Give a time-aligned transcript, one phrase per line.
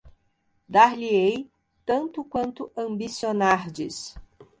[0.67, 1.47] Dar-lhe-ei
[1.85, 4.15] tanto quanto ambicionardes